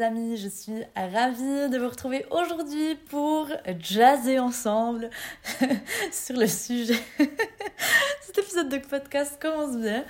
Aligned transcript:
Amis, 0.00 0.36
je 0.36 0.48
suis 0.48 0.82
ravie 0.94 1.68
de 1.68 1.78
vous 1.78 1.88
retrouver 1.88 2.24
aujourd'hui 2.30 2.94
pour 3.08 3.48
jazzer 3.78 4.38
ensemble 4.38 5.10
sur 6.12 6.36
le 6.36 6.46
sujet. 6.46 6.98
Cet 8.22 8.38
épisode 8.38 8.68
de 8.68 8.78
podcast 8.78 9.38
commence 9.40 9.76
bien. 9.76 10.04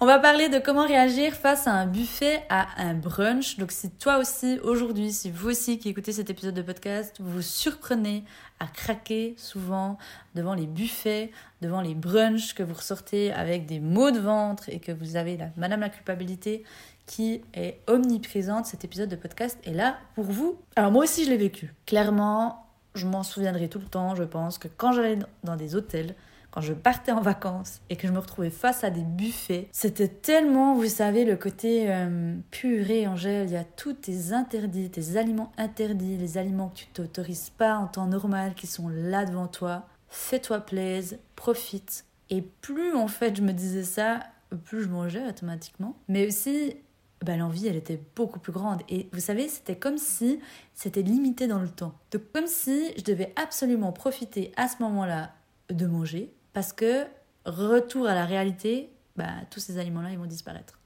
On 0.00 0.06
va 0.06 0.18
parler 0.18 0.48
de 0.48 0.58
comment 0.58 0.86
réagir 0.86 1.34
face 1.34 1.66
à 1.66 1.72
un 1.72 1.86
buffet, 1.86 2.42
à 2.48 2.68
un 2.80 2.94
brunch. 2.94 3.58
Donc 3.58 3.72
si 3.72 3.90
toi 3.90 4.18
aussi 4.18 4.58
aujourd'hui, 4.62 5.12
si 5.12 5.30
vous 5.30 5.50
aussi 5.50 5.78
qui 5.78 5.88
écoutez 5.88 6.12
cet 6.12 6.30
épisode 6.30 6.54
de 6.54 6.62
podcast, 6.62 7.16
vous 7.20 7.32
vous 7.32 7.42
surprenez 7.42 8.24
à 8.60 8.66
craquer 8.66 9.34
souvent 9.36 9.98
devant 10.34 10.54
les 10.54 10.66
buffets, 10.66 11.32
devant 11.60 11.80
les 11.80 11.94
brunchs 11.94 12.54
que 12.54 12.62
vous 12.62 12.74
ressortez 12.74 13.32
avec 13.32 13.66
des 13.66 13.80
maux 13.80 14.10
de 14.10 14.20
ventre 14.20 14.68
et 14.68 14.78
que 14.78 14.92
vous 14.92 15.16
avez 15.16 15.36
la 15.36 15.48
madame 15.56 15.80
la 15.80 15.88
culpabilité 15.88 16.62
qui 17.06 17.42
est 17.54 17.80
omniprésente. 17.86 18.66
Cet 18.66 18.84
épisode 18.84 19.08
de 19.08 19.16
podcast 19.16 19.58
est 19.64 19.74
là 19.74 19.98
pour 20.14 20.24
vous. 20.24 20.58
Alors 20.76 20.90
moi 20.90 21.04
aussi 21.04 21.24
je 21.24 21.30
l'ai 21.30 21.36
vécu. 21.36 21.74
Clairement, 21.86 22.66
je 22.94 23.06
m'en 23.06 23.22
souviendrai 23.22 23.68
tout 23.68 23.78
le 23.78 23.86
temps, 23.86 24.14
je 24.14 24.22
pense, 24.22 24.58
que 24.58 24.68
quand 24.68 24.92
j'allais 24.92 25.18
dans 25.42 25.56
des 25.56 25.74
hôtels, 25.74 26.14
quand 26.50 26.60
je 26.60 26.72
partais 26.72 27.10
en 27.10 27.20
vacances 27.20 27.80
et 27.90 27.96
que 27.96 28.06
je 28.06 28.12
me 28.12 28.20
retrouvais 28.20 28.50
face 28.50 28.84
à 28.84 28.90
des 28.90 29.02
buffets, 29.02 29.68
c'était 29.72 30.06
tellement, 30.06 30.74
vous 30.76 30.86
savez, 30.86 31.24
le 31.24 31.36
côté 31.36 31.86
euh, 31.88 32.36
purée, 32.52 33.08
Angèle, 33.08 33.48
il 33.48 33.54
y 33.54 33.56
a 33.56 33.64
tous 33.64 33.94
tes 33.94 34.32
interdits, 34.32 34.88
tes 34.88 35.16
aliments 35.16 35.50
interdits, 35.58 36.16
les 36.16 36.38
aliments 36.38 36.68
que 36.68 36.76
tu 36.76 36.86
t'autorises 36.86 37.50
pas 37.50 37.74
en 37.74 37.88
temps 37.88 38.06
normal 38.06 38.54
qui 38.54 38.68
sont 38.68 38.88
là 38.88 39.24
devant 39.24 39.48
toi. 39.48 39.88
Fais-toi 40.08 40.60
plaisir, 40.60 41.18
profite. 41.34 42.04
Et 42.30 42.40
plus 42.40 42.94
en 42.94 43.08
fait 43.08 43.36
je 43.36 43.42
me 43.42 43.52
disais 43.52 43.82
ça, 43.82 44.20
plus 44.64 44.84
je 44.84 44.88
mangeais 44.88 45.26
automatiquement. 45.26 45.96
Mais 46.06 46.28
aussi, 46.28 46.76
bah, 47.24 47.36
l'envie, 47.36 47.66
elle 47.66 47.76
était 47.76 48.00
beaucoup 48.14 48.38
plus 48.38 48.52
grande. 48.52 48.82
Et 48.88 49.08
vous 49.12 49.20
savez, 49.20 49.48
c'était 49.48 49.76
comme 49.76 49.98
si 49.98 50.40
c'était 50.74 51.02
limité 51.02 51.46
dans 51.46 51.58
le 51.58 51.68
temps. 51.68 51.94
Donc, 52.10 52.22
comme 52.32 52.46
si 52.46 52.92
je 52.96 53.02
devais 53.02 53.32
absolument 53.36 53.92
profiter 53.92 54.52
à 54.56 54.68
ce 54.68 54.82
moment-là 54.82 55.32
de 55.70 55.86
manger, 55.86 56.32
parce 56.52 56.72
que 56.72 57.04
retour 57.46 58.06
à 58.06 58.14
la 58.14 58.26
réalité, 58.26 58.90
bah, 59.16 59.30
tous 59.50 59.60
ces 59.60 59.78
aliments-là, 59.78 60.10
ils 60.10 60.18
vont 60.18 60.26
disparaître. 60.26 60.78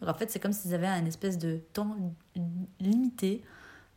Donc, 0.00 0.10
en 0.10 0.14
fait, 0.14 0.30
c'est 0.30 0.38
comme 0.38 0.52
s'ils 0.52 0.74
avaient 0.74 0.86
un 0.86 1.06
espèce 1.06 1.38
de 1.38 1.60
temps 1.72 1.96
limité, 2.80 3.42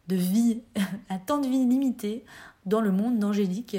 de 0.08 0.16
vie, 0.16 0.64
un 1.10 1.18
temps 1.18 1.40
de 1.40 1.48
vie 1.48 1.66
limité 1.66 2.24
dans 2.66 2.82
le 2.82 2.92
monde 2.92 3.20
d'Angélique 3.20 3.78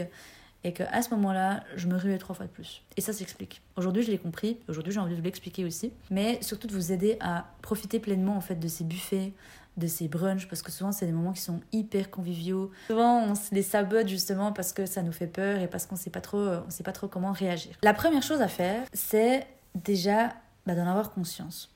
et 0.65 0.73
qu'à 0.73 1.03
ce 1.03 1.11
moment-là, 1.11 1.65
je 1.77 1.87
me 1.87 1.97
ruais 1.97 2.19
trois 2.19 2.35
fois 2.35 2.47
de 2.47 2.51
plus. 2.51 2.83
Et 2.97 3.01
ça 3.01 3.13
s'explique. 3.13 3.63
Aujourd'hui, 3.77 4.03
je 4.03 4.11
l'ai 4.11 4.19
compris, 4.19 4.59
aujourd'hui, 4.69 4.93
j'ai 4.93 5.01
envie 5.01 5.13
de 5.13 5.19
vous 5.19 5.25
l'expliquer 5.25 5.65
aussi, 5.65 5.93
mais 6.11 6.41
surtout 6.43 6.67
de 6.67 6.73
vous 6.73 6.93
aider 6.93 7.17
à 7.21 7.47
profiter 7.63 7.99
pleinement 7.99 8.37
en 8.37 8.41
fait 8.41 8.57
de 8.57 8.69
ces 8.69 8.85
buffets, 8.85 9.33
de 9.77 9.87
ces 9.87 10.09
brunchs, 10.09 10.49
parce 10.49 10.63
que 10.63 10.71
souvent, 10.71 10.93
c'est 10.93 11.07
des 11.07 11.13
moments 11.13 11.33
qui 11.33 11.41
sont 11.41 11.61
hyper 11.73 12.11
conviviaux. 12.11 12.71
Souvent, 12.89 13.25
on 13.25 13.35
les 13.53 13.63
sabote 13.63 14.09
justement 14.09 14.53
parce 14.53 14.73
que 14.73 14.85
ça 14.85 15.03
nous 15.03 15.13
fait 15.13 15.27
peur 15.27 15.61
et 15.61 15.69
parce 15.69 15.87
qu'on 15.87 15.97
sait 15.97 16.13
on 16.35 16.71
sait 16.71 16.83
pas 16.83 16.93
trop 16.93 17.09
comment 17.09 17.33
réagir. 17.33 17.77
La 17.83 17.95
première 17.95 18.23
chose 18.23 18.43
à 18.43 18.49
faire, 18.49 18.83
c'est 18.93 19.47
déjà 19.75 20.35
bah, 20.67 20.75
d'en 20.75 20.87
avoir 20.87 21.13
conscience 21.13 21.71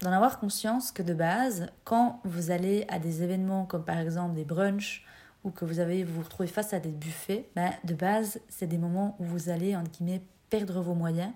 d'en 0.00 0.12
avoir 0.12 0.38
conscience 0.38 0.92
que 0.92 1.02
de 1.02 1.14
base, 1.14 1.66
quand 1.84 2.20
vous 2.24 2.50
allez 2.50 2.84
à 2.88 2.98
des 2.98 3.22
événements 3.22 3.64
comme 3.64 3.84
par 3.84 3.98
exemple 3.98 4.34
des 4.34 4.44
brunchs, 4.44 5.04
que 5.50 5.64
vous 5.64 5.80
avez 5.80 6.04
vous, 6.04 6.14
vous 6.14 6.22
retrouvez 6.22 6.48
face 6.48 6.72
à 6.72 6.80
des 6.80 6.90
buffets, 6.90 7.48
ben, 7.54 7.72
de 7.84 7.94
base, 7.94 8.40
c'est 8.48 8.66
des 8.66 8.78
moments 8.78 9.16
où 9.18 9.24
vous 9.24 9.48
allez, 9.48 9.76
entre 9.76 9.90
guillemets, 9.90 10.22
perdre 10.50 10.80
vos 10.80 10.94
moyens, 10.94 11.32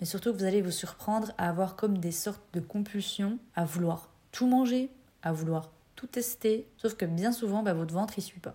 mais 0.00 0.06
surtout 0.06 0.32
que 0.32 0.38
vous 0.38 0.44
allez 0.44 0.62
vous 0.62 0.70
surprendre 0.70 1.32
à 1.38 1.48
avoir 1.48 1.76
comme 1.76 1.98
des 1.98 2.12
sortes 2.12 2.42
de 2.52 2.60
compulsions 2.60 3.38
à 3.54 3.64
vouloir 3.64 4.10
tout 4.32 4.46
manger, 4.46 4.90
à 5.22 5.32
vouloir 5.32 5.70
tout 5.96 6.06
tester, 6.06 6.66
sauf 6.76 6.94
que 6.94 7.04
bien 7.04 7.32
souvent, 7.32 7.62
ben, 7.62 7.74
votre 7.74 7.94
ventre, 7.94 8.14
il 8.16 8.22
suit 8.22 8.40
pas. 8.40 8.54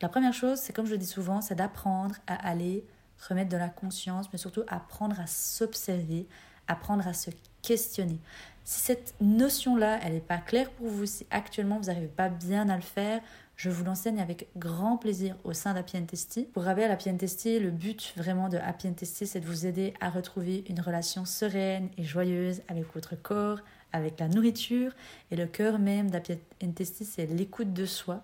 la 0.00 0.08
première 0.08 0.34
chose, 0.34 0.58
c'est 0.58 0.72
comme 0.72 0.86
je 0.86 0.92
le 0.92 0.98
dis 0.98 1.06
souvent, 1.06 1.40
c'est 1.40 1.54
d'apprendre 1.54 2.16
à 2.26 2.34
aller 2.34 2.84
remettre 3.28 3.50
de 3.50 3.56
la 3.56 3.68
conscience, 3.68 4.26
mais 4.32 4.38
surtout 4.38 4.62
apprendre 4.68 5.18
à 5.20 5.26
s'observer, 5.26 6.26
apprendre 6.68 7.06
à 7.06 7.12
se 7.12 7.30
questionner. 7.62 8.18
Si 8.64 8.80
cette 8.80 9.14
notion-là, 9.20 10.00
elle 10.02 10.14
n'est 10.14 10.20
pas 10.20 10.38
claire 10.38 10.70
pour 10.70 10.88
vous, 10.88 11.06
si 11.06 11.26
actuellement 11.30 11.78
vous 11.78 11.86
n'arrivez 11.86 12.08
pas 12.08 12.28
bien 12.28 12.68
à 12.68 12.76
le 12.76 12.82
faire, 12.82 13.20
je 13.56 13.70
vous 13.70 13.84
l'enseigne 13.84 14.20
avec 14.20 14.48
grand 14.56 14.98
plaisir 14.98 15.34
au 15.44 15.54
sein 15.54 15.72
d'Happy 15.72 16.00
Testy. 16.04 16.44
Pour 16.44 16.64
rappel, 16.64 16.90
Happy 16.90 17.16
Testy, 17.16 17.58
le 17.58 17.70
but 17.70 18.12
vraiment 18.16 18.50
de 18.50 18.58
Happy 18.58 18.92
Testy, 18.92 19.26
c'est 19.26 19.40
de 19.40 19.46
vous 19.46 19.64
aider 19.64 19.94
à 19.98 20.10
retrouver 20.10 20.64
une 20.68 20.78
relation 20.78 21.24
sereine 21.24 21.88
et 21.96 22.04
joyeuse 22.04 22.60
avec 22.68 22.92
votre 22.92 23.16
corps, 23.16 23.60
avec 23.94 24.20
la 24.20 24.28
nourriture. 24.28 24.92
Et 25.30 25.36
le 25.36 25.46
cœur 25.46 25.78
même 25.78 26.10
d'Happy 26.10 26.36
Testy, 26.74 27.06
c'est 27.06 27.24
l'écoute 27.24 27.72
de 27.72 27.86
soi. 27.86 28.22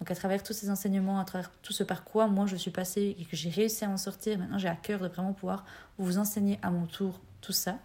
Donc 0.00 0.10
à 0.10 0.14
travers 0.14 0.42
tous 0.42 0.54
ces 0.54 0.70
enseignements, 0.70 1.20
à 1.20 1.24
travers 1.26 1.50
tout 1.62 1.74
ce 1.74 1.84
par 1.84 2.02
quoi 2.02 2.26
moi 2.26 2.46
je 2.46 2.56
suis 2.56 2.70
passée 2.70 3.14
et 3.20 3.24
que 3.26 3.36
j'ai 3.36 3.50
réussi 3.50 3.84
à 3.84 3.90
en 3.90 3.98
sortir, 3.98 4.38
maintenant 4.38 4.58
j'ai 4.58 4.68
à 4.68 4.74
cœur 4.74 5.00
de 5.00 5.08
vraiment 5.08 5.34
pouvoir 5.34 5.66
vous 5.98 6.16
enseigner 6.16 6.58
à 6.62 6.70
mon 6.70 6.86
tour 6.86 7.20
tout 7.42 7.52
ça. 7.52 7.78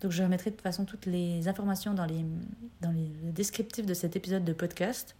Donc 0.00 0.10
je 0.10 0.22
remettrai 0.22 0.50
de 0.50 0.56
toute 0.56 0.62
façon 0.62 0.84
toutes 0.84 1.06
les 1.06 1.46
informations 1.46 1.94
dans 1.94 2.04
les, 2.04 2.26
dans 2.80 2.90
les 2.90 3.08
descriptifs 3.32 3.86
de 3.86 3.94
cet 3.94 4.16
épisode 4.16 4.44
de 4.44 4.52
podcast 4.52 5.14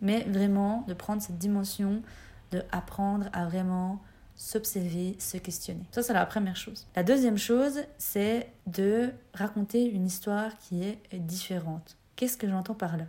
mais 0.00 0.24
vraiment 0.24 0.84
de 0.88 0.94
prendre 0.94 1.22
cette 1.22 1.38
dimension 1.38 2.02
de 2.50 2.62
apprendre 2.72 3.28
à 3.32 3.46
vraiment 3.46 4.00
s'observer, 4.34 5.16
se 5.18 5.36
questionner. 5.36 5.84
Ça, 5.90 6.02
c'est 6.02 6.12
la 6.12 6.24
première 6.24 6.56
chose. 6.56 6.86
La 6.94 7.02
deuxième 7.02 7.38
chose, 7.38 7.80
c'est 7.98 8.52
de 8.66 9.12
raconter 9.34 9.84
une 9.84 10.06
histoire 10.06 10.56
qui 10.58 10.82
est 10.82 10.98
différente. 11.14 11.96
Qu'est-ce 12.16 12.36
que 12.36 12.48
j'entends 12.48 12.74
par 12.74 12.96
là? 12.96 13.04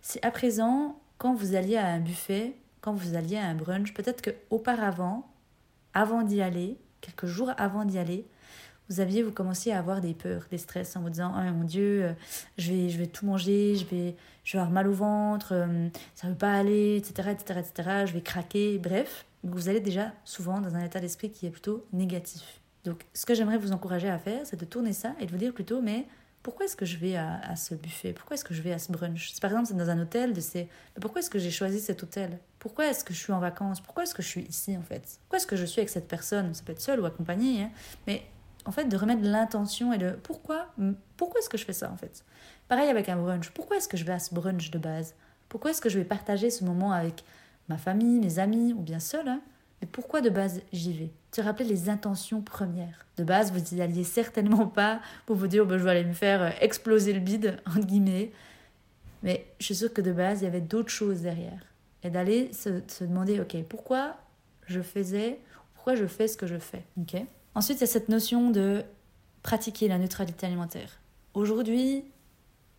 Si 0.00 0.18
à 0.22 0.30
présent, 0.30 0.98
quand 1.18 1.34
vous 1.34 1.54
alliez 1.54 1.76
à 1.76 1.86
un 1.86 2.00
buffet, 2.00 2.56
quand 2.80 2.92
vous 2.92 3.16
alliez 3.16 3.36
à 3.36 3.46
un 3.46 3.54
brunch, 3.54 3.94
peut-être 3.94 4.22
que 4.22 4.30
auparavant, 4.50 5.26
avant 5.92 6.22
d'y 6.22 6.40
aller, 6.40 6.78
quelques 7.00 7.26
jours 7.26 7.52
avant 7.56 7.84
d'y 7.84 7.98
aller, 7.98 8.26
vous 8.88 9.00
aviez, 9.00 9.22
vous 9.22 9.32
commenciez 9.32 9.72
à 9.72 9.78
avoir 9.78 10.00
des 10.00 10.14
peurs, 10.14 10.42
des 10.50 10.58
stress 10.58 10.96
en 10.96 11.00
vous 11.00 11.10
disant 11.10 11.32
Oh 11.34 11.52
mon 11.52 11.64
Dieu, 11.64 12.04
euh, 12.04 12.12
je 12.58 12.72
vais, 12.72 12.88
je 12.90 12.98
vais 12.98 13.06
tout 13.06 13.24
manger, 13.24 13.76
je 13.76 13.86
vais, 13.86 14.14
je 14.44 14.52
vais 14.52 14.58
avoir 14.58 14.72
mal 14.72 14.88
au 14.88 14.92
ventre, 14.92 15.52
euh, 15.52 15.88
ça 16.14 16.26
ne 16.26 16.32
veut 16.32 16.38
pas 16.38 16.52
aller, 16.52 16.96
etc., 16.96 17.30
etc., 17.30 17.60
etc., 17.60 17.90
je 18.06 18.12
vais 18.12 18.20
craquer. 18.20 18.78
Bref, 18.78 19.26
vous 19.42 19.68
allez 19.68 19.80
déjà 19.80 20.12
souvent 20.24 20.60
dans 20.60 20.74
un 20.74 20.84
état 20.84 21.00
d'esprit 21.00 21.30
qui 21.30 21.46
est 21.46 21.50
plutôt 21.50 21.86
négatif. 21.92 22.60
Donc, 22.84 23.06
ce 23.14 23.24
que 23.24 23.34
j'aimerais 23.34 23.56
vous 23.56 23.72
encourager 23.72 24.10
à 24.10 24.18
faire, 24.18 24.40
c'est 24.44 24.60
de 24.60 24.64
tourner 24.64 24.92
ça 24.92 25.14
et 25.18 25.26
de 25.26 25.30
vous 25.30 25.38
dire 25.38 25.54
plutôt 25.54 25.80
Mais 25.80 26.06
pourquoi 26.42 26.66
est-ce 26.66 26.76
que 26.76 26.84
je 26.84 26.98
vais 26.98 27.16
à, 27.16 27.56
ce 27.56 27.74
buffet? 27.74 28.12
Pourquoi 28.12 28.34
est-ce 28.34 28.44
que 28.44 28.52
je 28.52 28.60
vais 28.60 28.72
à 28.72 28.78
ce 28.78 28.92
brunch? 28.92 29.40
Par 29.40 29.50
exemple, 29.50 29.68
c'est 29.68 29.76
dans 29.76 29.88
un 29.88 29.98
hôtel, 29.98 30.34
de 30.34 30.42
ces... 30.42 30.68
pourquoi 31.00 31.20
est-ce 31.20 31.30
que 31.30 31.38
j'ai 31.38 31.50
choisi 31.50 31.80
cet 31.80 32.02
hôtel? 32.02 32.38
Pourquoi 32.58 32.86
est-ce 32.86 33.02
que 33.02 33.14
je 33.14 33.18
suis 33.18 33.32
en 33.32 33.40
vacances? 33.40 33.80
Pourquoi 33.80 34.02
est-ce 34.02 34.14
que 34.14 34.22
je 34.22 34.28
suis 34.28 34.42
ici 34.42 34.76
en 34.76 34.82
fait? 34.82 35.18
Pourquoi 35.22 35.38
est-ce 35.38 35.46
que 35.46 35.56
je 35.56 35.64
suis 35.64 35.80
avec 35.80 35.88
cette 35.88 36.06
personne? 36.06 36.52
Ça 36.52 36.62
peut 36.62 36.72
être 36.72 36.82
seul 36.82 37.00
ou 37.00 37.06
accompagné, 37.06 37.62
hein 37.62 37.70
mais 38.06 38.26
en 38.66 38.72
fait, 38.72 38.86
de 38.86 38.96
remettre 38.96 39.22
l'intention 39.22 39.92
et 39.92 39.98
de 39.98 40.10
pourquoi, 40.10 40.68
pourquoi 41.16 41.40
est-ce 41.40 41.48
que 41.48 41.58
je 41.58 41.64
fais 41.64 41.72
ça 41.72 41.90
en 41.90 41.96
fait? 41.96 42.24
Pareil 42.68 42.88
avec 42.88 43.08
un 43.08 43.16
brunch. 43.16 43.50
Pourquoi 43.50 43.76
est-ce 43.76 43.88
que 43.88 43.96
je 43.96 44.04
vais 44.04 44.12
à 44.12 44.18
ce 44.18 44.34
brunch 44.34 44.70
de 44.70 44.78
base? 44.78 45.14
Pourquoi 45.48 45.70
est-ce 45.70 45.80
que 45.80 45.88
je 45.88 45.98
vais 45.98 46.04
partager 46.04 46.50
ce 46.50 46.64
moment 46.64 46.92
avec 46.92 47.24
ma 47.68 47.76
famille, 47.76 48.18
mes 48.20 48.38
amis 48.38 48.72
ou 48.72 48.80
bien 48.80 49.00
seul 49.00 49.28
hein? 49.28 49.40
Mais 49.80 49.88
pourquoi 49.90 50.20
de 50.20 50.30
base 50.30 50.62
j'y 50.72 50.92
vais? 50.92 51.10
Se 51.32 51.40
rappeler 51.40 51.68
les 51.68 51.88
intentions 51.90 52.40
premières. 52.40 53.06
De 53.16 53.24
base, 53.24 53.52
vous 53.52 53.74
n'y 53.74 53.82
alliez 53.82 54.04
certainement 54.04 54.66
pas 54.66 55.00
pour 55.26 55.36
vous 55.36 55.46
dire 55.46 55.66
bah, 55.66 55.78
je 55.78 55.84
vais 55.84 55.90
aller 55.90 56.04
me 56.04 56.14
faire 56.14 56.42
euh, 56.42 56.50
exploser 56.60 57.12
le 57.12 57.20
bide, 57.20 57.58
entre 57.66 57.80
guillemets. 57.80 58.32
Mais 59.22 59.46
je 59.58 59.66
suis 59.66 59.74
sûre 59.74 59.92
que 59.92 60.00
de 60.00 60.12
base, 60.12 60.40
il 60.40 60.44
y 60.44 60.48
avait 60.48 60.60
d'autres 60.60 60.90
choses 60.90 61.22
derrière. 61.22 61.66
Et 62.02 62.10
d'aller 62.10 62.52
se, 62.52 62.82
se, 62.86 63.04
demander, 63.04 63.40
ok, 63.40 63.56
pourquoi 63.68 64.16
je 64.66 64.80
faisais, 64.80 65.40
pourquoi 65.74 65.94
je 65.94 66.06
fais 66.06 66.28
ce 66.28 66.36
que 66.36 66.46
je 66.46 66.58
fais, 66.58 66.84
ok 66.98 67.22
Ensuite, 67.54 67.78
il 67.78 67.82
y 67.82 67.84
a 67.84 67.88
cette 67.88 68.08
notion 68.08 68.50
de 68.50 68.84
pratiquer 69.42 69.86
la 69.88 69.98
neutralité 69.98 70.46
alimentaire. 70.46 70.98
Aujourd'hui, 71.34 72.04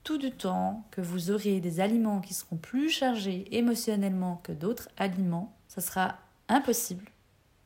tout 0.03 0.17
du 0.17 0.31
temps 0.31 0.83
que 0.91 1.01
vous 1.01 1.31
aurez 1.31 1.59
des 1.61 1.79
aliments 1.79 2.19
qui 2.19 2.33
seront 2.33 2.57
plus 2.57 2.89
chargés 2.89 3.45
émotionnellement 3.51 4.41
que 4.43 4.51
d'autres 4.51 4.89
aliments, 4.97 5.55
ça 5.67 5.81
sera 5.81 6.15
impossible, 6.49 7.05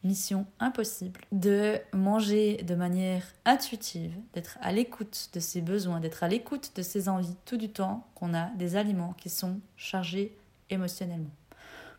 mission 0.03 0.45
impossible, 0.59 1.21
de 1.31 1.79
manger 1.93 2.57
de 2.57 2.75
manière 2.75 3.23
intuitive, 3.43 4.13
d'être 4.33 4.57
à 4.61 4.71
l'écoute 4.71 5.29
de 5.33 5.39
ses 5.39 5.61
besoins, 5.61 5.99
d'être 5.99 6.23
à 6.23 6.27
l'écoute 6.27 6.71
de 6.75 6.81
ses 6.81 7.09
envies 7.09 7.35
tout 7.45 7.57
du 7.57 7.69
temps 7.69 8.07
qu'on 8.15 8.33
a 8.33 8.49
des 8.51 8.75
aliments 8.75 9.13
qui 9.17 9.29
sont 9.29 9.59
chargés 9.75 10.37
émotionnellement. 10.69 11.31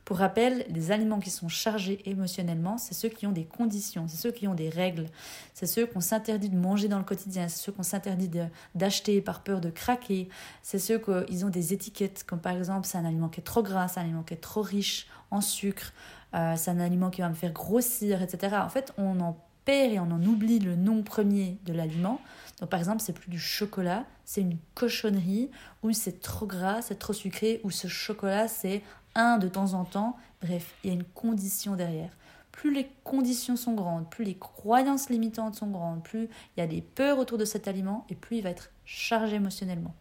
Pour 0.04 0.18
rappel, 0.18 0.64
les 0.68 0.90
aliments 0.90 1.20
qui 1.20 1.30
sont 1.30 1.48
chargés 1.48 2.00
émotionnellement, 2.04 2.78
c'est 2.78 2.94
ceux 2.94 3.08
qui 3.08 3.26
ont 3.26 3.32
des 3.32 3.44
conditions, 3.44 4.08
c'est 4.08 4.16
ceux 4.16 4.32
qui 4.32 4.48
ont 4.48 4.54
des 4.54 4.68
règles, 4.68 5.06
c'est 5.54 5.66
ceux 5.66 5.86
qu'on 5.86 6.00
s'interdit 6.00 6.48
de 6.48 6.56
manger 6.56 6.88
dans 6.88 6.98
le 6.98 7.04
quotidien, 7.04 7.48
c'est 7.48 7.62
ceux 7.62 7.72
qu'on 7.72 7.82
s'interdit 7.82 8.30
d'acheter 8.74 9.20
par 9.20 9.42
peur 9.42 9.60
de 9.60 9.70
craquer, 9.70 10.28
c'est 10.62 10.78
ceux 10.78 10.98
qui 10.98 11.44
ont 11.44 11.48
des 11.48 11.72
étiquettes, 11.72 12.24
comme 12.26 12.40
par 12.40 12.56
exemple 12.56 12.86
c'est 12.86 12.98
un 12.98 13.04
aliment 13.04 13.28
qui 13.28 13.40
est 13.40 13.44
trop 13.44 13.62
gras, 13.62 13.88
c'est 13.88 14.00
un 14.00 14.04
aliment 14.04 14.22
qui 14.22 14.34
est 14.34 14.38
trop 14.38 14.62
riche 14.62 15.06
en 15.30 15.40
sucre, 15.40 15.92
euh, 16.34 16.54
c'est 16.56 16.70
un 16.70 16.80
aliment 16.80 17.10
qui 17.10 17.20
va 17.20 17.28
me 17.28 17.34
faire 17.34 17.52
grossir, 17.52 18.22
etc. 18.22 18.56
En 18.62 18.68
fait, 18.68 18.92
on 18.98 19.20
en 19.20 19.36
perd 19.64 19.92
et 19.92 19.98
on 19.98 20.10
en 20.10 20.22
oublie 20.24 20.58
le 20.58 20.76
nom 20.76 21.02
premier 21.02 21.58
de 21.66 21.72
l'aliment. 21.72 22.20
Donc 22.60 22.70
par 22.70 22.78
exemple, 22.78 23.00
c'est 23.00 23.12
plus 23.12 23.30
du 23.30 23.38
chocolat, 23.38 24.04
c'est 24.24 24.42
une 24.42 24.58
cochonnerie, 24.74 25.50
ou 25.82 25.92
c'est 25.92 26.20
trop 26.20 26.46
gras, 26.46 26.82
c'est 26.82 26.98
trop 26.98 27.12
sucré, 27.12 27.60
ou 27.64 27.70
ce 27.70 27.88
chocolat 27.88 28.48
c'est 28.48 28.82
un 29.14 29.38
de 29.38 29.48
temps 29.48 29.74
en 29.74 29.84
temps. 29.84 30.16
Bref, 30.42 30.74
il 30.82 30.88
y 30.88 30.90
a 30.90 30.94
une 30.94 31.04
condition 31.04 31.76
derrière. 31.76 32.10
Plus 32.52 32.74
les 32.74 32.90
conditions 33.04 33.56
sont 33.56 33.74
grandes, 33.74 34.10
plus 34.10 34.24
les 34.24 34.36
croyances 34.36 35.08
limitantes 35.08 35.54
sont 35.54 35.70
grandes, 35.70 36.02
plus 36.02 36.28
il 36.56 36.60
y 36.60 36.62
a 36.62 36.66
des 36.66 36.82
peurs 36.82 37.18
autour 37.18 37.38
de 37.38 37.44
cet 37.44 37.68
aliment 37.68 38.04
et 38.10 38.14
plus 38.14 38.38
il 38.38 38.42
va 38.42 38.50
être 38.50 38.70
chargé 38.84 39.36
émotionnellement. 39.36 39.94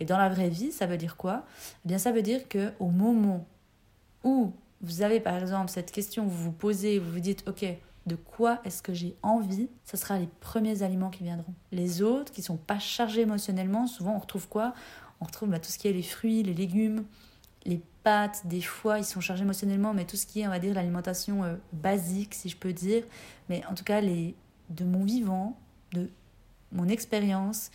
Et 0.00 0.04
dans 0.04 0.18
la 0.18 0.28
vraie 0.28 0.48
vie, 0.48 0.70
ça 0.70 0.86
veut 0.86 0.96
dire 0.96 1.16
quoi? 1.16 1.44
Eh 1.84 1.88
bien, 1.88 1.98
ça 1.98 2.12
veut 2.12 2.22
dire 2.22 2.48
que 2.48 2.72
au 2.78 2.88
moment 2.88 3.46
où 4.22 4.52
vous 4.80 5.02
avez 5.02 5.20
par 5.20 5.36
exemple 5.36 5.70
cette 5.70 5.90
question, 5.90 6.26
vous 6.26 6.44
vous 6.44 6.52
posez, 6.52 6.98
vous 6.98 7.10
vous 7.10 7.20
dites 7.20 7.42
OK, 7.48 7.64
de 8.06 8.16
quoi 8.16 8.60
est-ce 8.64 8.82
que 8.82 8.92
j'ai 8.92 9.16
envie, 9.22 9.68
ce 9.84 9.96
sera 9.96 10.18
les 10.18 10.28
premiers 10.40 10.82
aliments 10.82 11.10
qui 11.10 11.24
viendront. 11.24 11.54
Les 11.72 12.02
autres 12.02 12.32
qui 12.32 12.42
sont 12.42 12.56
pas 12.56 12.78
chargés 12.78 13.22
émotionnellement, 13.22 13.86
souvent 13.86 14.16
on 14.16 14.18
retrouve 14.18 14.48
quoi? 14.48 14.74
On 15.20 15.24
retrouve 15.24 15.48
bah, 15.48 15.58
tout 15.58 15.70
ce 15.70 15.78
qui 15.78 15.88
est 15.88 15.92
les 15.92 16.02
fruits, 16.02 16.42
les 16.42 16.54
légumes, 16.54 17.04
les 17.64 17.80
des 18.44 18.60
fois 18.60 18.98
ils 18.98 19.04
sont 19.04 19.20
chargés 19.20 19.42
émotionnellement, 19.42 19.94
mais 19.94 20.04
tout 20.04 20.16
ce 20.16 20.26
qui 20.26 20.40
est, 20.40 20.46
on 20.46 20.50
va 20.50 20.58
dire, 20.58 20.74
l'alimentation 20.74 21.44
euh, 21.44 21.54
basique, 21.72 22.34
si 22.34 22.48
je 22.48 22.56
peux 22.56 22.72
dire. 22.72 23.04
Mais 23.48 23.64
en 23.66 23.74
tout 23.74 23.84
cas, 23.84 24.00
les, 24.00 24.34
de 24.70 24.84
mon 24.84 25.04
vivant, 25.04 25.58
de 25.92 26.10
mon 26.72 26.88
expérience 26.88 27.70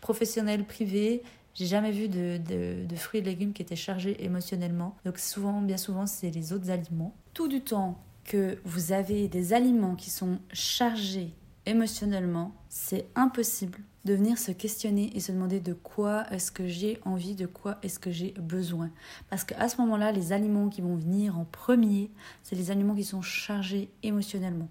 professionnelle, 0.00 0.64
privée, 0.64 1.22
j'ai 1.54 1.66
jamais 1.66 1.90
vu 1.90 2.08
de, 2.08 2.38
de, 2.38 2.86
de, 2.86 2.96
fruits 2.96 3.20
et 3.20 3.24
légumes 3.24 3.52
qui 3.52 3.62
étaient 3.62 3.76
chargés 3.76 4.24
émotionnellement. 4.24 4.96
Donc 5.04 5.18
souvent, 5.18 5.60
bien 5.60 5.76
souvent, 5.76 6.06
c'est 6.06 6.30
les 6.30 6.52
autres 6.52 6.70
aliments. 6.70 7.14
Tout 7.34 7.48
du 7.48 7.60
temps 7.60 7.98
que 8.24 8.58
vous 8.64 8.92
avez 8.92 9.28
des 9.28 9.52
aliments 9.52 9.96
qui 9.96 10.10
sont 10.10 10.38
chargés 10.52 11.34
émotionnellement, 11.66 12.52
c'est 12.68 13.06
impossible 13.14 13.78
de 14.04 14.14
venir 14.14 14.38
se 14.38 14.50
questionner 14.50 15.10
et 15.14 15.20
se 15.20 15.30
demander 15.30 15.60
de 15.60 15.74
quoi 15.74 16.24
est-ce 16.30 16.50
que 16.50 16.66
j'ai 16.66 17.00
envie, 17.04 17.34
de 17.34 17.46
quoi 17.46 17.78
est-ce 17.82 17.98
que 17.98 18.10
j'ai 18.10 18.34
besoin. 18.38 18.90
Parce 19.30 19.44
qu'à 19.44 19.68
ce 19.68 19.80
moment-là, 19.80 20.10
les 20.10 20.32
aliments 20.32 20.68
qui 20.68 20.80
vont 20.80 20.96
venir 20.96 21.38
en 21.38 21.44
premier, 21.44 22.10
c'est 22.42 22.56
les 22.56 22.70
aliments 22.70 22.94
qui 22.94 23.04
sont 23.04 23.22
chargés 23.22 23.90
émotionnellement. 24.02 24.68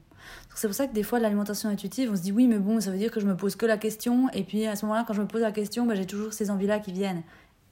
C'est 0.53 0.67
pour 0.67 0.75
ça 0.75 0.85
que 0.85 0.93
des 0.93 1.03
fois, 1.03 1.19
l'alimentation 1.19 1.69
intuitive, 1.69 2.11
on 2.11 2.15
se 2.15 2.21
dit 2.21 2.31
oui, 2.31 2.47
mais 2.47 2.59
bon, 2.59 2.79
ça 2.79 2.91
veut 2.91 2.97
dire 2.97 3.11
que 3.11 3.19
je 3.19 3.25
me 3.25 3.35
pose 3.35 3.55
que 3.55 3.65
la 3.65 3.77
question, 3.77 4.29
et 4.33 4.43
puis 4.43 4.65
à 4.67 4.75
ce 4.75 4.85
moment-là, 4.85 5.05
quand 5.07 5.13
je 5.13 5.21
me 5.21 5.27
pose 5.27 5.41
la 5.41 5.51
question, 5.51 5.85
bah, 5.85 5.95
j'ai 5.95 6.05
toujours 6.05 6.33
ces 6.33 6.51
envies-là 6.51 6.79
qui 6.79 6.91
viennent. 6.91 7.23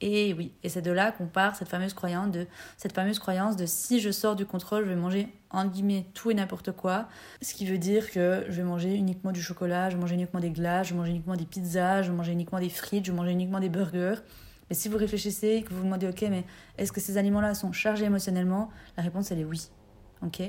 Et 0.02 0.32
oui, 0.32 0.54
et 0.62 0.70
c'est 0.70 0.80
de 0.80 0.90
là 0.90 1.12
qu'on 1.12 1.26
part 1.26 1.56
cette 1.56 1.68
fameuse 1.68 1.92
croyance 1.92 2.30
de 2.30 2.46
cette 2.78 2.94
fameuse 2.94 3.18
croyance 3.18 3.56
de 3.56 3.66
si 3.66 4.00
je 4.00 4.10
sors 4.10 4.34
du 4.34 4.46
contrôle, 4.46 4.84
je 4.84 4.88
vais 4.88 4.96
manger 4.96 5.28
en 5.50 5.66
guillemets 5.66 6.06
tout 6.14 6.30
et 6.30 6.34
n'importe 6.34 6.72
quoi, 6.72 7.06
ce 7.42 7.52
qui 7.52 7.66
veut 7.66 7.76
dire 7.76 8.10
que 8.10 8.46
je 8.48 8.56
vais 8.56 8.62
manger 8.62 8.94
uniquement 8.94 9.30
du 9.30 9.42
chocolat, 9.42 9.90
je 9.90 9.96
vais 9.96 10.00
manger 10.00 10.14
uniquement 10.14 10.40
des 10.40 10.50
glaces, 10.50 10.88
je 10.88 10.94
vais 10.94 10.98
manger 10.98 11.10
uniquement 11.10 11.36
des 11.36 11.44
pizzas, 11.44 12.02
je 12.02 12.10
vais 12.10 12.16
manger 12.16 12.32
uniquement 12.32 12.60
des 12.60 12.70
frites, 12.70 13.04
je 13.04 13.12
vais 13.12 13.16
manger 13.16 13.32
uniquement 13.32 13.60
des 13.60 13.68
burgers. 13.68 14.20
Mais 14.70 14.76
si 14.76 14.88
vous 14.88 14.96
réfléchissez 14.96 15.48
et 15.48 15.62
que 15.62 15.70
vous 15.70 15.78
vous 15.78 15.84
demandez 15.84 16.08
OK, 16.08 16.22
mais 16.30 16.44
est-ce 16.78 16.92
que 16.92 17.00
ces 17.00 17.18
aliments-là 17.18 17.54
sont 17.54 17.72
chargés 17.72 18.06
émotionnellement? 18.06 18.70
La 18.96 19.02
réponse 19.02 19.30
elle 19.32 19.40
est 19.40 19.44
oui. 19.44 19.68
OK? 20.22 20.40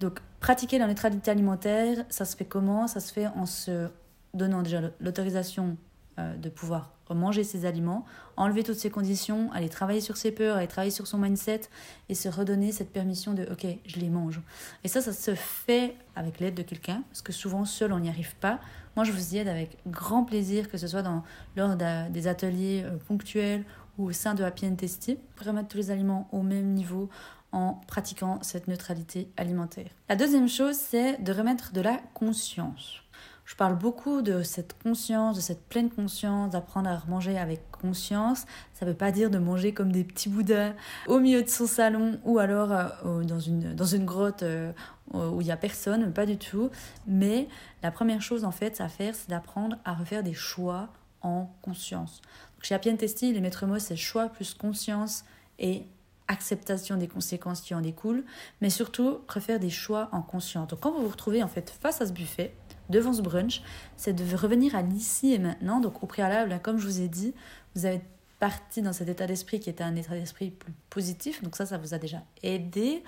Donc 0.00 0.20
pratiquer 0.40 0.78
la 0.78 0.88
neutralité 0.88 1.30
alimentaire, 1.30 2.04
ça 2.08 2.24
se 2.24 2.36
fait 2.36 2.46
comment? 2.46 2.88
Ça 2.88 2.98
se 2.98 3.12
fait 3.12 3.28
en 3.28 3.46
se 3.46 3.88
donnant 4.34 4.62
déjà 4.62 4.80
l'autorisation 5.00 5.76
euh, 6.18 6.36
de 6.36 6.48
pouvoir 6.48 6.92
manger 7.14 7.44
ses 7.44 7.64
aliments, 7.64 8.04
enlever 8.36 8.62
toutes 8.62 8.78
ces 8.78 8.90
conditions, 8.90 9.50
aller 9.52 9.68
travailler 9.68 10.00
sur 10.00 10.16
ses 10.16 10.30
peurs, 10.30 10.56
aller 10.56 10.66
travailler 10.66 10.90
sur 10.90 11.06
son 11.06 11.18
mindset 11.18 11.62
et 12.08 12.14
se 12.14 12.28
redonner 12.28 12.72
cette 12.72 12.92
permission 12.92 13.34
de 13.34 13.44
ok, 13.50 13.66
je 13.86 13.96
les 13.96 14.10
mange. 14.10 14.40
Et 14.84 14.88
ça, 14.88 15.00
ça 15.00 15.12
se 15.12 15.34
fait 15.34 15.96
avec 16.16 16.40
l'aide 16.40 16.54
de 16.54 16.62
quelqu'un, 16.62 17.02
parce 17.08 17.22
que 17.22 17.32
souvent 17.32 17.64
seul 17.64 17.92
on 17.92 18.00
n'y 18.00 18.08
arrive 18.08 18.36
pas. 18.36 18.60
Moi, 18.96 19.04
je 19.04 19.12
vous 19.12 19.34
y 19.34 19.38
aide 19.38 19.48
avec 19.48 19.78
grand 19.86 20.24
plaisir, 20.24 20.68
que 20.68 20.76
ce 20.76 20.86
soit 20.86 21.02
dans, 21.02 21.22
lors 21.56 21.76
des 21.76 22.26
ateliers 22.26 22.82
euh, 22.84 22.96
ponctuels 23.06 23.64
ou 23.96 24.06
au 24.06 24.12
sein 24.12 24.34
de 24.34 24.44
Happy 24.44 24.70
Testy, 24.76 25.18
pour 25.36 25.46
remettre 25.46 25.68
tous 25.68 25.78
les 25.78 25.90
aliments 25.90 26.28
au 26.32 26.42
même 26.42 26.74
niveau 26.74 27.08
en 27.52 27.74
pratiquant 27.86 28.38
cette 28.42 28.68
neutralité 28.68 29.28
alimentaire. 29.36 29.90
La 30.08 30.16
deuxième 30.16 30.48
chose, 30.48 30.76
c'est 30.76 31.22
de 31.22 31.32
remettre 31.32 31.72
de 31.72 31.80
la 31.80 31.98
conscience. 32.14 33.02
Je 33.48 33.54
parle 33.56 33.78
beaucoup 33.78 34.20
de 34.20 34.42
cette 34.42 34.74
conscience, 34.82 35.34
de 35.34 35.40
cette 35.40 35.62
pleine 35.70 35.88
conscience, 35.88 36.50
d'apprendre 36.50 36.90
à 36.90 37.02
manger 37.08 37.38
avec 37.38 37.62
conscience. 37.70 38.44
Ça 38.74 38.84
ne 38.84 38.90
veut 38.90 38.96
pas 38.96 39.10
dire 39.10 39.30
de 39.30 39.38
manger 39.38 39.72
comme 39.72 39.90
des 39.90 40.04
petits 40.04 40.28
bouddhas 40.28 40.74
au 41.06 41.18
milieu 41.18 41.42
de 41.42 41.48
son 41.48 41.66
salon 41.66 42.20
ou 42.24 42.38
alors 42.38 42.72
euh, 42.72 43.24
dans, 43.24 43.40
une, 43.40 43.74
dans 43.74 43.86
une 43.86 44.04
grotte 44.04 44.42
euh, 44.42 44.70
où 45.14 45.40
il 45.40 45.44
n'y 45.44 45.50
a 45.50 45.56
personne, 45.56 46.12
pas 46.12 46.26
du 46.26 46.36
tout. 46.36 46.68
Mais 47.06 47.48
la 47.82 47.90
première 47.90 48.20
chose 48.20 48.44
en 48.44 48.50
fait 48.50 48.82
à 48.82 48.88
faire, 48.90 49.14
c'est 49.14 49.30
d'apprendre 49.30 49.78
à 49.86 49.94
refaire 49.94 50.22
des 50.22 50.34
choix 50.34 50.90
en 51.22 51.48
conscience. 51.62 52.20
Donc, 52.54 52.64
chez 52.64 52.74
Appian 52.74 52.96
Testi, 52.96 53.32
les 53.32 53.40
maîtres 53.40 53.64
mots, 53.64 53.78
c'est 53.78 53.96
choix 53.96 54.28
plus 54.28 54.52
conscience 54.52 55.24
et 55.58 55.86
acceptation 56.28 56.98
des 56.98 57.08
conséquences 57.08 57.62
qui 57.62 57.74
en 57.74 57.80
découlent, 57.80 58.24
mais 58.60 58.68
surtout 58.68 59.20
refaire 59.26 59.58
des 59.58 59.70
choix 59.70 60.10
en 60.12 60.20
conscience. 60.20 60.68
Donc 60.68 60.80
quand 60.80 60.92
vous 60.92 61.00
vous 61.00 61.08
retrouvez 61.08 61.42
en 61.42 61.48
fait 61.48 61.70
face 61.80 62.02
à 62.02 62.06
ce 62.06 62.12
buffet, 62.12 62.54
devant 62.88 63.12
ce 63.12 63.22
brunch, 63.22 63.62
c'est 63.96 64.12
de 64.12 64.36
revenir 64.36 64.74
à 64.74 64.82
l'ici 64.82 65.32
et 65.32 65.38
maintenant. 65.38 65.80
Donc 65.80 66.02
au 66.02 66.06
préalable, 66.06 66.58
comme 66.62 66.78
je 66.78 66.86
vous 66.86 67.00
ai 67.00 67.08
dit, 67.08 67.34
vous 67.74 67.86
avez 67.86 68.00
parti 68.38 68.82
dans 68.82 68.92
cet 68.92 69.08
état 69.08 69.26
d'esprit 69.26 69.60
qui 69.60 69.70
était 69.70 69.84
un 69.84 69.96
état 69.96 70.14
d'esprit 70.14 70.50
plus 70.50 70.72
positif. 70.90 71.42
Donc 71.42 71.56
ça, 71.56 71.66
ça 71.66 71.78
vous 71.78 71.94
a 71.94 71.98
déjà 71.98 72.22
aidé. 72.42 73.02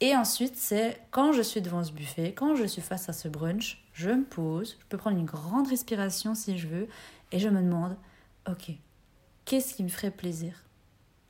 Et 0.00 0.14
ensuite, 0.14 0.56
c'est 0.56 1.00
quand 1.10 1.32
je 1.32 1.42
suis 1.42 1.60
devant 1.60 1.82
ce 1.82 1.92
buffet, 1.92 2.32
quand 2.32 2.54
je 2.54 2.64
suis 2.64 2.82
face 2.82 3.08
à 3.08 3.12
ce 3.12 3.26
brunch, 3.26 3.84
je 3.94 4.10
me 4.10 4.24
pose, 4.24 4.76
je 4.80 4.86
peux 4.88 4.96
prendre 4.96 5.18
une 5.18 5.26
grande 5.26 5.66
respiration 5.66 6.34
si 6.36 6.56
je 6.56 6.68
veux, 6.68 6.88
et 7.32 7.40
je 7.40 7.48
me 7.48 7.60
demande, 7.60 7.96
ok, 8.48 8.70
qu'est-ce 9.44 9.74
qui 9.74 9.82
me 9.82 9.88
ferait 9.88 10.12
plaisir? 10.12 10.67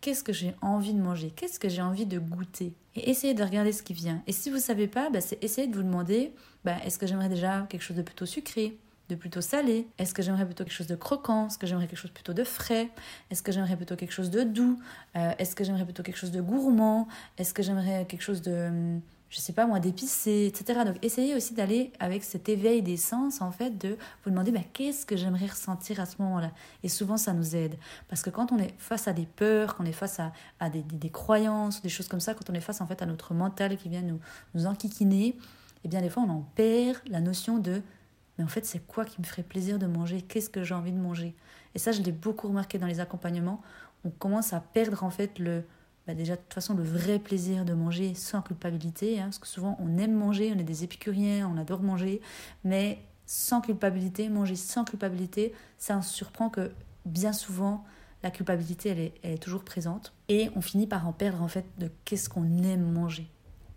Qu'est-ce 0.00 0.22
que 0.22 0.32
j'ai 0.32 0.54
envie 0.62 0.94
de 0.94 1.00
manger? 1.00 1.30
Qu'est-ce 1.34 1.58
que 1.58 1.68
j'ai 1.68 1.82
envie 1.82 2.06
de 2.06 2.18
goûter? 2.18 2.72
Et 2.94 3.10
essayez 3.10 3.34
de 3.34 3.42
regarder 3.42 3.72
ce 3.72 3.82
qui 3.82 3.94
vient. 3.94 4.22
Et 4.26 4.32
si 4.32 4.48
vous 4.48 4.56
ne 4.56 4.60
savez 4.60 4.86
pas, 4.86 5.10
bah, 5.10 5.18
essayer 5.42 5.66
de 5.66 5.74
vous 5.74 5.82
demander, 5.82 6.32
bah, 6.64 6.76
est-ce 6.84 6.98
que 6.98 7.06
j'aimerais 7.06 7.28
déjà 7.28 7.66
quelque 7.68 7.82
chose 7.82 7.96
de 7.96 8.02
plutôt 8.02 8.26
sucré 8.26 8.76
de 9.08 9.14
plutôt 9.14 9.40
salé? 9.40 9.86
Est-ce 9.98 10.12
que 10.14 10.22
j'aimerais 10.22 10.44
plutôt 10.44 10.64
quelque 10.64 10.74
chose 10.74 10.86
de 10.86 10.94
croquant? 10.94 11.46
Est-ce 11.46 11.58
que 11.58 11.66
j'aimerais 11.66 11.86
quelque 11.86 11.98
chose 11.98 12.10
plutôt 12.10 12.34
de 12.34 12.44
frais? 12.44 12.90
Est-ce 13.30 13.42
que 13.42 13.52
j'aimerais 13.52 13.76
plutôt 13.76 13.96
quelque 13.96 14.12
chose 14.12 14.30
de 14.30 14.42
doux? 14.42 14.78
Euh, 15.16 15.32
Est-ce 15.38 15.56
que 15.56 15.64
j'aimerais 15.64 15.84
plutôt 15.84 16.02
quelque 16.02 16.18
chose 16.18 16.30
de 16.30 16.40
gourmand? 16.42 17.08
Est-ce 17.38 17.54
que 17.54 17.62
j'aimerais 17.62 18.04
quelque 18.06 18.22
chose 18.22 18.42
de 18.42 18.68
hum, 18.68 19.00
je 19.30 19.40
sais 19.40 19.52
pas 19.52 19.66
moi, 19.66 19.78
d'épicer, 19.80 20.46
etc. 20.46 20.80
Donc 20.86 20.96
essayez 21.02 21.34
aussi 21.34 21.54
d'aller 21.54 21.92
avec 21.98 22.24
cet 22.24 22.48
éveil 22.48 22.82
des 22.82 22.96
sens, 22.96 23.40
en 23.40 23.50
fait, 23.50 23.76
de 23.76 23.96
vous 24.24 24.30
demander 24.30 24.50
bah, 24.50 24.60
qu'est-ce 24.72 25.04
que 25.04 25.16
j'aimerais 25.16 25.46
ressentir 25.46 26.00
à 26.00 26.06
ce 26.06 26.20
moment-là? 26.22 26.50
Et 26.82 26.88
souvent, 26.88 27.16
ça 27.16 27.32
nous 27.32 27.54
aide. 27.54 27.76
Parce 28.08 28.22
que 28.22 28.30
quand 28.30 28.52
on 28.52 28.58
est 28.58 28.74
face 28.78 29.06
à 29.08 29.12
des 29.12 29.26
peurs, 29.26 29.76
quand 29.76 29.84
on 29.84 29.86
est 29.86 29.92
face 29.92 30.18
à, 30.20 30.32
à 30.60 30.70
des, 30.70 30.82
des, 30.82 31.10
croyances, 31.10 31.82
des 31.82 31.88
choses 31.88 32.08
comme 32.08 32.20
ça, 32.20 32.34
quand 32.34 32.48
on 32.50 32.54
est 32.54 32.60
face 32.60 32.80
en 32.80 32.86
fait 32.86 33.02
à 33.02 33.06
notre 33.06 33.34
mental 33.34 33.76
qui 33.76 33.88
vient 33.88 34.02
nous, 34.02 34.20
nous 34.54 34.66
enquiquiner, 34.66 35.36
eh 35.84 35.88
bien 35.88 36.00
des 36.00 36.10
fois, 36.10 36.22
on 36.26 36.30
en 36.30 36.46
perd 36.54 36.98
la 37.06 37.20
notion 37.20 37.58
de 37.58 37.82
mais 38.38 38.44
en 38.44 38.48
fait, 38.48 38.64
c'est 38.64 38.78
quoi 38.78 39.04
qui 39.04 39.20
me 39.20 39.26
ferait 39.26 39.42
plaisir 39.42 39.78
de 39.78 39.86
manger? 39.86 40.22
Qu'est-ce 40.22 40.48
que 40.48 40.62
j'ai 40.62 40.74
envie 40.74 40.92
de 40.92 40.98
manger? 40.98 41.34
Et 41.74 41.78
ça, 41.78 41.90
je 41.90 42.00
l'ai 42.02 42.12
beaucoup 42.12 42.46
remarqué 42.46 42.78
dans 42.78 42.86
les 42.86 43.00
accompagnements. 43.00 43.60
On 44.04 44.10
commence 44.10 44.52
à 44.52 44.60
perdre 44.60 45.02
en 45.02 45.10
fait 45.10 45.40
le 45.40 45.64
bah, 46.08 46.14
déjà 46.14 46.36
de 46.36 46.40
toute 46.40 46.54
façon 46.54 46.72
le 46.72 46.82
vrai 46.82 47.18
plaisir 47.18 47.66
de 47.66 47.74
manger 47.74 48.14
sans 48.14 48.40
culpabilité, 48.40 49.20
hein, 49.20 49.24
parce 49.24 49.38
que 49.38 49.46
souvent 49.46 49.76
on 49.78 49.98
aime 49.98 50.14
manger, 50.14 50.50
on 50.56 50.58
est 50.58 50.64
des 50.64 50.82
épicuriens, 50.82 51.46
on 51.54 51.58
adore 51.58 51.82
manger, 51.82 52.22
mais 52.64 52.98
sans 53.26 53.60
culpabilité, 53.60 54.30
manger 54.30 54.56
sans 54.56 54.84
culpabilité, 54.84 55.52
ça 55.76 56.00
surprend 56.00 56.48
que 56.48 56.72
bien 57.04 57.34
souvent 57.34 57.84
la 58.22 58.30
culpabilité 58.30 58.88
elle 58.88 59.12
elle 59.22 59.34
est 59.34 59.38
toujours 59.38 59.64
présente. 59.64 60.14
Et 60.30 60.48
on 60.56 60.62
finit 60.62 60.86
par 60.86 61.06
en 61.06 61.12
perdre 61.12 61.42
en 61.42 61.48
fait 61.48 61.66
de 61.76 61.90
qu'est-ce 62.06 62.30
qu'on 62.30 62.62
aime 62.62 62.90
manger 62.90 63.28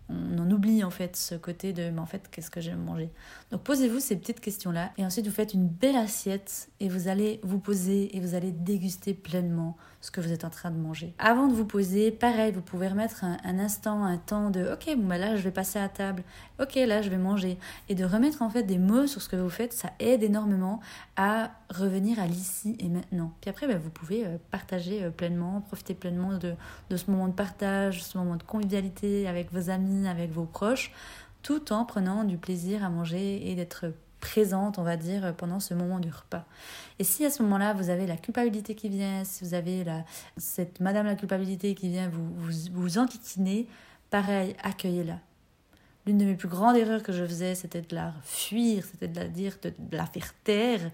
on 0.08 0.38
en 0.38 0.50
oublie 0.50 0.84
en 0.84 0.90
fait 0.90 1.16
ce 1.16 1.34
côté 1.34 1.72
de 1.72 1.90
mais 1.90 2.00
en 2.00 2.06
fait 2.06 2.28
qu'est-ce 2.30 2.50
que 2.50 2.60
j'aime 2.60 2.82
manger. 2.82 3.10
Donc 3.50 3.62
posez-vous 3.62 4.00
ces 4.00 4.16
petites 4.16 4.40
questions-là 4.40 4.90
et 4.98 5.04
ensuite 5.04 5.26
vous 5.26 5.32
faites 5.32 5.54
une 5.54 5.68
belle 5.68 5.96
assiette 5.96 6.68
et 6.80 6.88
vous 6.88 7.08
allez 7.08 7.40
vous 7.42 7.58
poser 7.58 8.16
et 8.16 8.20
vous 8.20 8.34
allez 8.34 8.52
déguster 8.52 9.14
pleinement 9.14 9.76
ce 10.00 10.10
que 10.10 10.20
vous 10.20 10.32
êtes 10.32 10.44
en 10.44 10.50
train 10.50 10.70
de 10.70 10.78
manger. 10.78 11.14
Avant 11.18 11.46
de 11.46 11.54
vous 11.54 11.64
poser, 11.64 12.10
pareil, 12.10 12.52
vous 12.52 12.60
pouvez 12.60 12.88
remettre 12.88 13.24
un, 13.24 13.58
instant, 13.58 14.04
un 14.04 14.18
temps 14.18 14.50
de 14.50 14.72
ok, 14.72 14.96
bon 14.96 15.06
bah 15.06 15.18
là 15.18 15.36
je 15.36 15.42
vais 15.42 15.52
passer 15.52 15.78
à 15.78 15.88
table, 15.88 16.24
ok 16.60 16.74
là 16.74 17.02
je 17.02 17.10
vais 17.10 17.18
manger 17.18 17.58
et 17.88 17.94
de 17.94 18.04
remettre 18.04 18.42
en 18.42 18.50
fait 18.50 18.64
des 18.64 18.78
mots 18.78 19.06
sur 19.06 19.22
ce 19.22 19.28
que 19.28 19.36
vous 19.36 19.50
faites, 19.50 19.72
ça 19.72 19.90
aide 20.00 20.22
énormément 20.22 20.80
à 21.16 21.52
revenir 21.70 22.18
à 22.20 22.26
l'ici 22.26 22.76
et 22.78 22.88
maintenant. 22.88 23.32
Puis 23.40 23.50
après, 23.50 23.66
ben, 23.66 23.78
vous 23.78 23.90
pouvez 23.90 24.26
euh, 24.26 24.36
partager 24.50 25.02
euh, 25.02 25.10
pleinement, 25.10 25.60
profiter 25.60 25.94
pleinement 25.94 26.36
de, 26.36 26.54
de 26.90 26.96
ce 26.96 27.10
moment 27.10 27.28
de 27.28 27.32
partage, 27.32 28.02
ce 28.02 28.18
moment 28.18 28.36
de 28.36 28.42
convivialité 28.42 29.26
avec 29.26 29.52
vos 29.52 29.70
amis, 29.70 29.91
avec 30.06 30.30
vos 30.30 30.44
proches, 30.44 30.92
tout 31.42 31.72
en 31.72 31.84
prenant 31.84 32.24
du 32.24 32.38
plaisir 32.38 32.84
à 32.84 32.90
manger 32.90 33.50
et 33.50 33.54
d'être 33.54 33.86
présente, 34.20 34.78
on 34.78 34.84
va 34.84 34.96
dire, 34.96 35.34
pendant 35.36 35.60
ce 35.60 35.74
moment 35.74 35.98
du 35.98 36.08
repas. 36.08 36.46
Et 36.98 37.04
si 37.04 37.24
à 37.26 37.30
ce 37.30 37.42
moment-là, 37.42 37.74
vous 37.74 37.90
avez 37.90 38.06
la 38.06 38.16
culpabilité 38.16 38.74
qui 38.74 38.88
vient, 38.88 39.24
si 39.24 39.44
vous 39.44 39.54
avez 39.54 39.84
la, 39.84 40.04
cette 40.36 40.80
madame 40.80 41.06
la 41.06 41.16
culpabilité 41.16 41.74
qui 41.74 41.88
vient 41.88 42.08
vous, 42.08 42.32
vous, 42.36 42.52
vous 42.72 42.98
enquiquiner, 42.98 43.66
pareil, 44.10 44.54
accueillez-la. 44.62 45.18
L'une 46.06 46.18
de 46.18 46.24
mes 46.24 46.34
plus 46.34 46.48
grandes 46.48 46.76
erreurs 46.76 47.02
que 47.02 47.12
je 47.12 47.24
faisais, 47.24 47.54
c'était 47.54 47.82
de 47.82 47.94
la 47.94 48.14
fuir, 48.22 48.84
c'était 48.84 49.08
de 49.08 49.16
la 49.18 49.28
dire, 49.28 49.56
de, 49.62 49.72
de 49.76 49.96
la 49.96 50.06
faire 50.06 50.32
taire. 50.44 50.90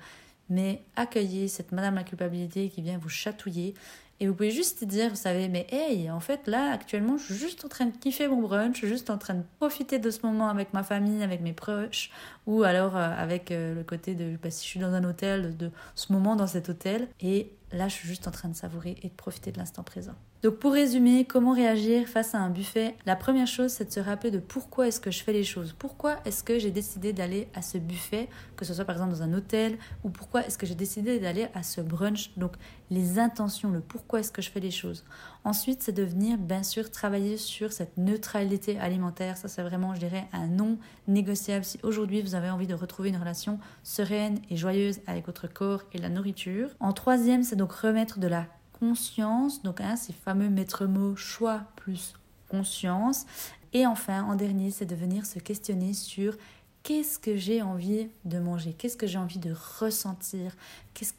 Mais 0.50 0.82
accueillez 0.96 1.48
cette 1.48 1.72
madame 1.72 1.94
la 1.94 2.04
culpabilité 2.04 2.70
qui 2.70 2.80
vient 2.80 2.96
vous 2.96 3.10
chatouiller 3.10 3.74
et 4.20 4.26
vous 4.26 4.34
pouvez 4.34 4.50
juste 4.50 4.84
dire, 4.84 5.10
vous 5.10 5.16
savez, 5.16 5.48
mais 5.48 5.66
hey, 5.70 6.10
en 6.10 6.18
fait, 6.18 6.46
là, 6.48 6.72
actuellement, 6.72 7.16
je 7.18 7.24
suis 7.24 7.34
juste 7.34 7.64
en 7.64 7.68
train 7.68 7.86
de 7.86 7.96
kiffer 7.96 8.26
mon 8.26 8.40
brunch, 8.40 8.74
je 8.74 8.78
suis 8.78 8.88
juste 8.88 9.10
en 9.10 9.18
train 9.18 9.34
de 9.34 9.44
profiter 9.58 10.00
de 10.00 10.10
ce 10.10 10.26
moment 10.26 10.48
avec 10.48 10.72
ma 10.74 10.82
famille, 10.82 11.22
avec 11.22 11.40
mes 11.40 11.52
proches, 11.52 12.10
ou 12.46 12.64
alors 12.64 12.96
euh, 12.96 13.10
avec 13.16 13.52
euh, 13.52 13.74
le 13.74 13.84
côté 13.84 14.14
de, 14.14 14.36
bah, 14.42 14.50
si 14.50 14.64
je 14.64 14.70
suis 14.70 14.80
dans 14.80 14.92
un 14.92 15.04
hôtel, 15.04 15.56
de 15.56 15.70
ce 15.94 16.12
moment 16.12 16.34
dans 16.34 16.48
cet 16.48 16.68
hôtel. 16.68 17.08
Et 17.20 17.52
là, 17.70 17.86
je 17.86 17.94
suis 17.94 18.08
juste 18.08 18.26
en 18.26 18.32
train 18.32 18.48
de 18.48 18.56
savourer 18.56 18.96
et 19.02 19.08
de 19.08 19.14
profiter 19.14 19.52
de 19.52 19.58
l'instant 19.58 19.84
présent. 19.84 20.14
Donc 20.44 20.58
pour 20.60 20.72
résumer, 20.72 21.24
comment 21.24 21.52
réagir 21.52 22.06
face 22.06 22.32
à 22.32 22.38
un 22.38 22.48
buffet? 22.48 22.94
La 23.06 23.16
première 23.16 23.48
chose, 23.48 23.72
c'est 23.72 23.86
de 23.86 23.92
se 23.92 23.98
rappeler 23.98 24.30
de 24.30 24.38
pourquoi 24.38 24.86
est-ce 24.86 25.00
que 25.00 25.10
je 25.10 25.24
fais 25.24 25.32
les 25.32 25.42
choses. 25.42 25.74
Pourquoi 25.76 26.18
est-ce 26.24 26.44
que 26.44 26.60
j'ai 26.60 26.70
décidé 26.70 27.12
d'aller 27.12 27.48
à 27.54 27.62
ce 27.62 27.76
buffet, 27.76 28.28
que 28.56 28.64
ce 28.64 28.72
soit 28.72 28.84
par 28.84 28.94
exemple 28.94 29.10
dans 29.14 29.22
un 29.22 29.32
hôtel, 29.32 29.78
ou 30.04 30.10
pourquoi 30.10 30.46
est-ce 30.46 30.56
que 30.56 30.64
j'ai 30.64 30.76
décidé 30.76 31.18
d'aller 31.18 31.48
à 31.54 31.64
ce 31.64 31.80
brunch? 31.80 32.30
Donc 32.36 32.52
les 32.88 33.18
intentions, 33.18 33.72
le 33.72 33.80
pourquoi 33.80 34.20
est-ce 34.20 34.30
que 34.30 34.40
je 34.40 34.50
fais 34.50 34.60
les 34.60 34.70
choses. 34.70 35.04
Ensuite, 35.42 35.82
c'est 35.82 35.92
de 35.92 36.04
venir 36.04 36.38
bien 36.38 36.62
sûr 36.62 36.92
travailler 36.92 37.36
sur 37.36 37.72
cette 37.72 37.96
neutralité 37.96 38.78
alimentaire. 38.78 39.36
Ça, 39.36 39.48
c'est 39.48 39.62
vraiment, 39.62 39.94
je 39.94 40.00
dirais, 40.00 40.28
un 40.32 40.46
non 40.46 40.78
négociable. 41.08 41.64
Si 41.64 41.80
aujourd'hui 41.82 42.22
vous 42.22 42.36
avez 42.36 42.50
envie 42.50 42.68
de 42.68 42.74
retrouver 42.74 43.08
une 43.08 43.16
relation 43.16 43.58
sereine 43.82 44.38
et 44.50 44.56
joyeuse 44.56 45.00
avec 45.08 45.26
votre 45.26 45.52
corps 45.52 45.82
et 45.92 45.98
la 45.98 46.08
nourriture. 46.08 46.70
En 46.78 46.92
troisième, 46.92 47.42
c'est 47.42 47.56
donc 47.56 47.72
remettre 47.72 48.20
de 48.20 48.28
la 48.28 48.46
conscience, 48.78 49.62
donc 49.62 49.80
hein, 49.80 49.96
ces 49.96 50.12
fameux 50.12 50.48
maîtres 50.48 50.86
mots 50.86 51.16
choix 51.16 51.62
plus 51.76 52.14
conscience. 52.48 53.26
Et 53.72 53.86
enfin, 53.86 54.22
en 54.24 54.34
dernier, 54.34 54.70
c'est 54.70 54.86
de 54.86 54.94
venir 54.94 55.26
se 55.26 55.38
questionner 55.38 55.92
sur 55.92 56.36
qu'est-ce 56.82 57.18
que 57.18 57.36
j'ai 57.36 57.60
envie 57.60 58.08
de 58.24 58.38
manger, 58.38 58.72
qu'est-ce 58.72 58.96
que 58.96 59.06
j'ai 59.06 59.18
envie 59.18 59.38
de 59.38 59.54
ressentir, 59.78 60.56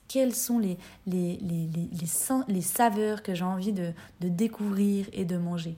quelles 0.07 0.33
sont 0.33 0.57
les, 0.57 0.77
saveurs 2.61 3.21
que 3.21 3.35
j'ai 3.35 3.43
envie 3.43 3.73
de 3.73 3.93
découvrir 4.21 5.07
et 5.13 5.25
de 5.25 5.37
manger. 5.37 5.77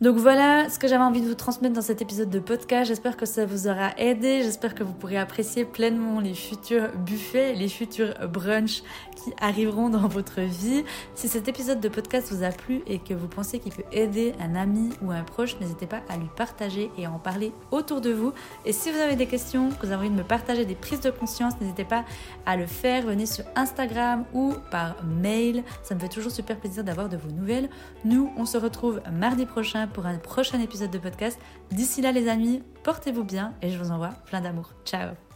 Donc 0.00 0.16
voilà 0.16 0.70
ce 0.70 0.78
que 0.78 0.88
j'avais 0.88 1.04
envie 1.04 1.20
de 1.20 1.26
vous 1.26 1.34
transmettre 1.34 1.74
dans 1.74 1.82
cet 1.82 2.00
épisode 2.00 2.30
de 2.30 2.38
podcast. 2.38 2.88
J'espère 2.88 3.18
que 3.18 3.26
ça 3.26 3.44
vous 3.44 3.68
aura 3.68 3.90
aidé. 3.98 4.40
J'espère 4.42 4.74
que 4.74 4.82
vous 4.82 4.94
pourrez 4.94 5.18
apprécier 5.18 5.66
pleinement 5.66 6.20
les 6.20 6.32
futurs 6.32 6.88
buffets, 7.04 7.52
les 7.52 7.68
futurs 7.68 8.14
brunchs 8.26 8.82
qui 9.14 9.30
arriveront 9.42 9.90
dans 9.90 10.08
votre 10.08 10.40
vie. 10.40 10.84
Si 11.14 11.28
cet 11.28 11.48
épisode 11.48 11.80
de 11.80 11.88
podcast 11.90 12.32
vous 12.32 12.42
a 12.42 12.48
plu 12.48 12.80
et 12.86 12.98
que 12.98 13.12
vous 13.12 13.28
pensez 13.28 13.58
qu'il 13.58 13.74
peut 13.74 13.84
aider 13.92 14.32
un 14.40 14.54
ami 14.54 14.88
ou 15.02 15.10
un 15.10 15.22
proche, 15.22 15.60
n'hésitez 15.60 15.86
pas 15.86 16.00
à 16.08 16.16
lui 16.16 16.30
partager 16.34 16.90
et 16.96 17.04
à 17.04 17.10
en 17.10 17.18
parler 17.18 17.52
autour 17.70 18.00
de 18.00 18.10
vous. 18.10 18.32
Et 18.64 18.72
si 18.72 18.90
vous 18.90 18.98
avez 18.98 19.16
des 19.16 19.26
questions, 19.26 19.68
que 19.68 19.84
vous 19.84 19.92
avez 19.92 19.96
envie 20.06 20.10
de 20.10 20.14
me 20.14 20.24
partager 20.24 20.64
des 20.64 20.76
prises 20.76 21.00
de 21.00 21.10
conscience, 21.10 21.60
n'hésitez 21.60 21.84
pas 21.84 22.06
à 22.46 22.56
le 22.56 22.64
faire. 22.64 23.04
Venez 23.04 23.26
sur 23.26 23.44
Instagram 23.54 24.24
ou 24.32 24.54
par 24.70 24.96
mail. 25.04 25.62
Ça 25.82 25.94
me 25.94 26.00
fait 26.00 26.08
toujours 26.08 26.32
super 26.32 26.56
plaisir 26.56 26.84
d'avoir 26.84 27.10
de 27.10 27.18
vos 27.18 27.30
nouvelles. 27.30 27.68
Nous, 28.06 28.32
on 28.38 28.46
se 28.46 28.56
retrouve 28.56 29.02
mardi 29.12 29.44
prochain 29.44 29.89
pour 29.90 30.06
un 30.06 30.18
prochain 30.18 30.60
épisode 30.60 30.90
de 30.90 30.98
podcast. 30.98 31.38
D'ici 31.70 32.02
là 32.02 32.12
les 32.12 32.28
amis, 32.28 32.62
portez-vous 32.82 33.24
bien 33.24 33.54
et 33.62 33.70
je 33.70 33.78
vous 33.78 33.90
envoie 33.90 34.10
plein 34.26 34.40
d'amour. 34.40 34.70
Ciao 34.84 35.29